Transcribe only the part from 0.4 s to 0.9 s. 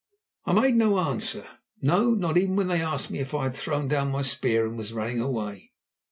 I made